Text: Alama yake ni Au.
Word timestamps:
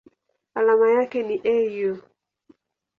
Alama 0.55 0.89
yake 0.89 1.23
ni 1.23 1.41
Au. 1.89 1.97